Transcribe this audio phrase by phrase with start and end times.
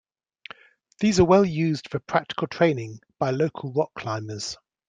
[0.99, 4.57] These are well used for practical training by local rock-climbers.